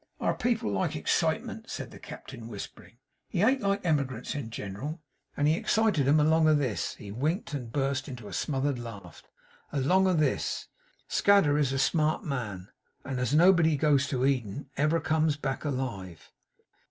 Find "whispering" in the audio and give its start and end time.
2.47-2.97